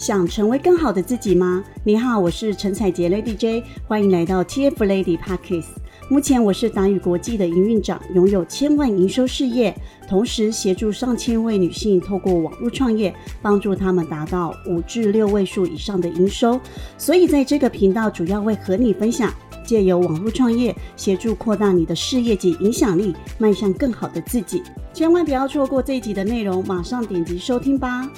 [0.00, 1.62] 想成为更好的自己吗？
[1.84, 5.66] 你好，我是陈彩杰 Lady J，欢迎来到 TF Lady Pockets。
[6.08, 9.76] 目前我是达宇国际的营运长，拥有千万营收事业，
[10.08, 16.58] 同时协助上千位女性透过网络创业，帮助她们达到五至六位数以上的营收。
[16.96, 19.30] 所以在这个频道，主要会和你分享，
[19.66, 24.62] 借由网络创业，协助扩大你的事业及影响力，迈向更好的自己。
[24.94, 28.10] 千万不要错过这一集的内容，马上点击收听吧。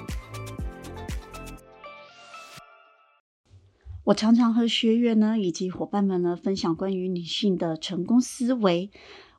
[4.05, 8.91] 我常常和学员呢，以及伙伴们呢，分享关于女性的成功思维。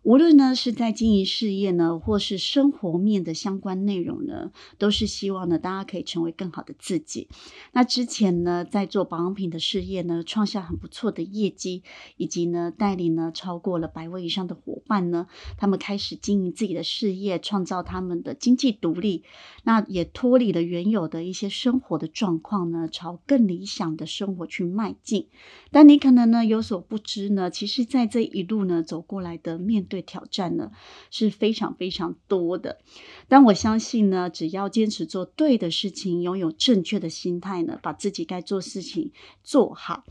[0.03, 7.29] 无论呢是在经营事业呢，或是生活面的相关内容呢，都是希望呢大家可以成为更好的自己。
[7.71, 11.83] 那之前呢，在做保养品的事业呢，创下很不错的业绩，
[12.17, 15.27] 以及呢带领呢超过了百位以上的伙伴呢，
[15.57, 19.23] 他们开始经营自己的事业，创造他们的经济独立。
[19.63, 25.29] 那也脱离了原有的一些生活的状况呢，朝更理想的生活去迈进。
[25.71, 29.87] 但你可能呢有所不知呢，其实在这一路呢走过来的面。
[29.93, 30.71] 对挑战呢
[31.11, 32.79] 是非常非常多的，
[33.27, 39.11] 但我相信呢，只要坚持做对的事情，拥有正确的心态呢，把自己该做事情
[39.43, 40.03] 做好，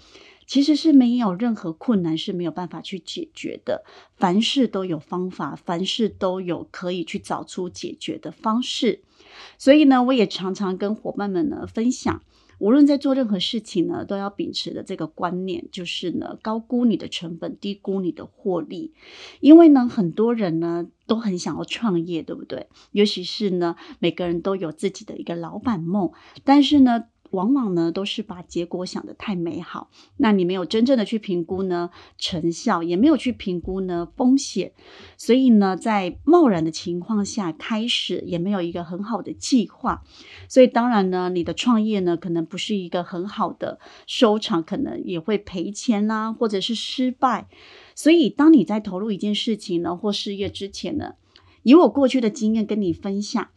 [0.52, 3.86] 其实是没有任何困难是没有办法去解决的。
[4.18, 9.00] 凡事都有方法，凡事都有可以去找出解决的方式。
[9.56, 12.22] 所以呢，我也常常跟伙伴们呢分享。
[12.58, 18.92] 无论在做任何事情呢，都要秉持的这个观念，就是呢，高估你的成本，低估你的获利。
[19.40, 22.66] 因为呢，很多人呢都很想要创业，对不对？
[22.90, 26.12] 尤其是呢，每个人都有自己的一个老板梦，
[26.44, 27.04] 但是呢。
[27.32, 34.72] 往往呢都是把结果想得太美好，那你没有真正的去评估呢成效，也没有去评估呢风险，
[35.16, 40.02] 所以呢在贸然的情况下开始，也没有一个很好的计划，
[40.48, 47.48] 所以当然呢你的创业呢可能不是一个很好的收场，可能也会赔钱啦，或者是失败。
[47.94, 51.14] 所以当你在投入一件事情呢或事业之前呢，
[51.62, 53.48] 以我过去的经验跟你分享。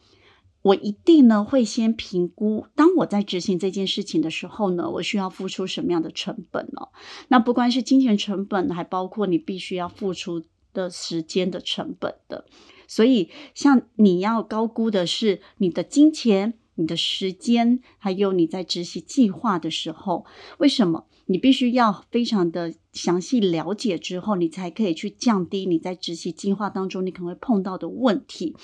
[0.65, 6.87] 我一定呢会先评估，当我在执行这件事情的时候呢，我需要付出什么样的成本呢？
[7.27, 10.43] 那不光是金钱成本，还包括你必须要付出
[10.73, 12.45] 的时间的成本的。
[12.87, 16.57] 所以，像你要高估的是你的金钱。
[16.75, 20.25] 你的时间，还有你在执行计划的时候，
[20.59, 28.55] 为什么你必须要非常的详细了解之后，你才可以去降低你在执行计划当中你可能会碰到的问题？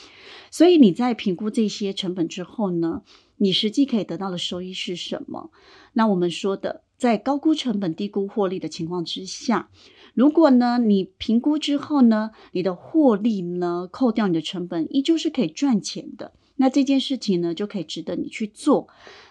[0.52, 3.02] 所以你在评估这些成本之后呢，
[3.38, 5.50] 你实际可以得到的收益是什么？
[5.94, 9.70] 那我们说的，在高估成本、低估获利的情况之下，
[10.14, 16.34] 如果呢你评估之后呢，你的获利呢扣掉你的成本，依旧是可以赚钱的。
[16.62, 18.88] 那这件事情呢，就可以值得你去做。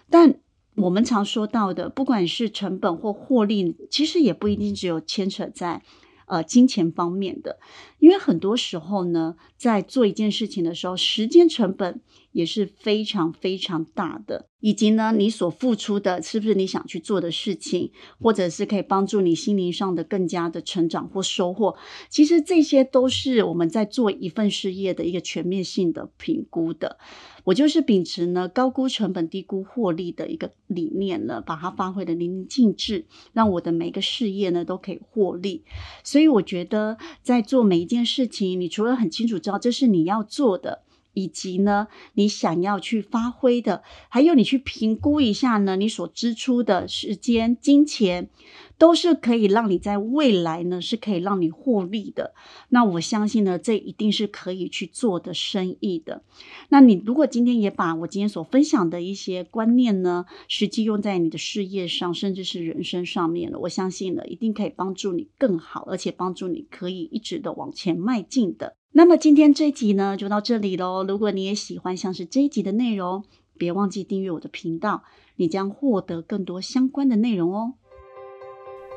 [0.09, 0.35] 但
[0.75, 5.81] 我们常说到的，不管是成本或获利，其实也不一定只有牵扯在
[6.25, 7.57] 呃金钱方面的。
[7.99, 14.47] 因为很多时候呢，在做一件事情的时候，时间成本也是非常非常大的。
[14.59, 21.75] 以及呢，你所付出的是不是你想去做的事情，或者是可以帮助你心灵上的更加的成长或收获？
[22.09, 26.99] 其实这些都是我们在做一份事业的一个全面性的评估的。
[27.45, 35.63] 我就是秉持呢高估成本、低估获利的一个理念呢，把它发挥的淋漓尽致，让我的每个事业呢都可以获利。
[36.03, 40.83] 所以我觉得在做每一件事情，你除了很清楚知道这是你要做的。
[41.13, 48.29] 以及呢，你想要去发挥的，还有你去评估一下呢，你所支出的时间、金钱，
[48.77, 52.33] 都是可以让你在未来呢，是可以让你获利的。
[52.69, 56.23] 那我相信呢，这一定是可以去做的生意的。
[56.69, 68.75] 那你如果今天也把我今天所分享的一些观念呢，实际用在你的事业上，甚至是人生上面了，我相信呢，一定可以帮助你更好，而且帮助你可以一直的往前迈进的。
[68.93, 71.05] 那么今天这一集呢，就到这里喽。
[71.07, 73.23] 如果你也喜欢像是这一集的内容，
[73.57, 75.03] 别忘记订阅我的频道，
[75.37, 77.75] 你将获得更多相关的内容哦。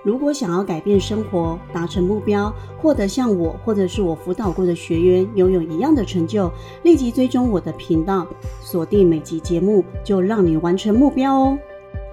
[0.04, 2.52] 如果想要改变生活、达成目标、
[2.82, 6.50] 获得像我或者是我辅导过的学员拥有一样的成就，
[6.82, 8.26] 立即追踪我的频道，
[8.60, 11.56] 锁定每集节目，就让你完成目标哦。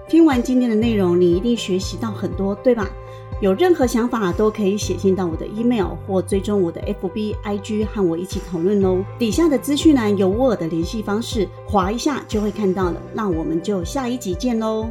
[0.08, 2.88] 听完今天的内容，你一定学习到很多，对吧？
[3.42, 9.04] 有任何想法都可以写信到我的 email 或追踪我的 FB IG 和我一起讨论哦。
[9.18, 13.02] 底下的资讯栏有我的联系方式，划一下就会看到了。
[13.12, 14.88] 那我们就下一集见喽。